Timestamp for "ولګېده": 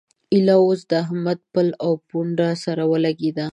2.91-3.45